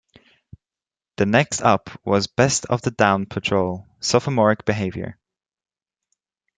The 1.17 1.27
next 1.27 1.61
up 1.61 1.91
was 2.03 2.25
"Best 2.25 2.65
of 2.65 2.81
The 2.81 2.89
Dawn 2.89 3.27
Patrol- 3.27 3.85
Sophomoric 3.99 4.65
Behavior". 4.65 5.19